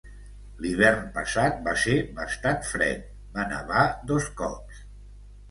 L'hivern 0.61 1.03
passat 1.17 1.59
va 1.67 1.75
ser 1.81 1.97
bastant 2.21 2.59
fred, 2.71 3.05
va 3.37 3.47
nevar 3.53 3.85
dos 4.15 4.33
cops. 4.43 4.83